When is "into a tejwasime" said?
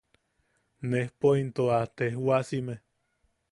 1.41-2.75